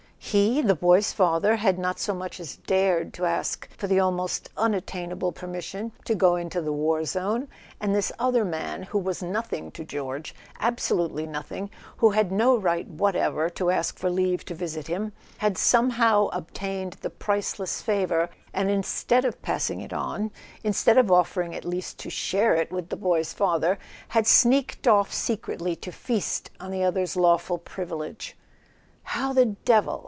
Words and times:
He, 0.23 0.61
the 0.61 0.75
boy's 0.75 1.11
father, 1.11 1.57
had 1.57 1.77
not 1.77 1.99
so 1.99 2.13
much 2.13 2.39
as 2.39 2.55
dared 2.55 3.13
to 3.15 3.25
ask 3.25 3.69
for 3.75 3.87
the 3.87 3.99
almost 3.99 4.53
unat¬ 4.55 4.81
tainable 4.83 5.35
permission 5.35 5.91
to 6.05 6.15
go 6.15 6.37
into 6.37 6.61
the 6.61 6.71
war 6.71 7.03
zone; 7.03 7.49
and 7.81 7.93
this 7.93 8.13
other 8.17 8.45
man, 8.45 8.83
who 8.83 8.97
was 8.99 9.21
nothing 9.21 9.71
to 9.71 9.83
George, 9.83 10.33
absolutely 10.61 11.25
nothing, 11.25 11.69
who 11.97 12.11
had 12.11 12.31
no 12.31 12.55
right 12.55 12.87
whatever 12.87 13.49
to 13.49 13.71
ask 13.71 13.97
for 13.99 14.09
leave 14.09 14.45
to 14.45 14.55
visit 14.55 14.87
him, 14.87 15.11
had 15.39 15.57
somehow 15.57 16.27
obtained 16.31 16.93
the 17.01 17.09
priceless 17.09 17.81
fa¬ 17.83 18.07
vour, 18.07 18.29
and 18.53 18.69
instead 18.71 19.25
of 19.25 19.41
passing 19.41 19.81
it 19.81 19.91
on, 19.91 20.31
instead 20.63 20.97
of 20.97 21.11
offering 21.11 21.53
at 21.53 21.65
least 21.65 21.97
to 21.99 22.09
share 22.09 22.55
it 22.55 22.71
with 22.71 22.87
the 22.87 22.95
boy's 22.95 23.33
father, 23.33 23.77
had 24.09 24.25
sneaked 24.25 24.87
off 24.87 25.11
secretly 25.11 25.75
to 25.75 25.91
feast 25.91 26.51
on 26.57 26.71
the 26.71 26.83
other's 26.83 27.17
lawful 27.17 27.57
privilege! 27.57 28.37
"How 29.03 29.33
the 29.33 29.45
devil 29.47 29.97